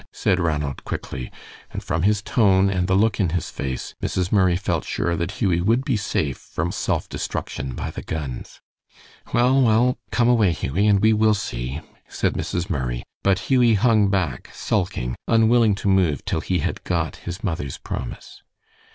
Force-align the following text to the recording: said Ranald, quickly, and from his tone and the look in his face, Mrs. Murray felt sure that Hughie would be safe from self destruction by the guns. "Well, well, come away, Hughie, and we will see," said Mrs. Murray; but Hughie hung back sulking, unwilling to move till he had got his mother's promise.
said 0.11 0.39
Ranald, 0.39 0.83
quickly, 0.83 1.31
and 1.69 1.83
from 1.83 2.01
his 2.01 2.23
tone 2.23 2.71
and 2.71 2.87
the 2.87 2.95
look 2.95 3.19
in 3.19 3.29
his 3.29 3.51
face, 3.51 3.93
Mrs. 4.01 4.31
Murray 4.31 4.55
felt 4.55 4.83
sure 4.83 5.15
that 5.15 5.33
Hughie 5.33 5.61
would 5.61 5.85
be 5.85 5.95
safe 5.95 6.37
from 6.39 6.71
self 6.71 7.07
destruction 7.07 7.75
by 7.75 7.91
the 7.91 8.01
guns. 8.01 8.61
"Well, 9.31 9.61
well, 9.61 9.99
come 10.09 10.27
away, 10.27 10.53
Hughie, 10.53 10.87
and 10.87 10.99
we 11.01 11.13
will 11.13 11.35
see," 11.35 11.81
said 12.07 12.33
Mrs. 12.33 12.67
Murray; 12.67 13.03
but 13.21 13.37
Hughie 13.51 13.75
hung 13.75 14.07
back 14.09 14.49
sulking, 14.51 15.15
unwilling 15.27 15.75
to 15.75 15.87
move 15.87 16.25
till 16.25 16.41
he 16.41 16.57
had 16.65 16.83
got 16.83 17.17
his 17.17 17.43
mother's 17.43 17.77
promise. 17.77 18.41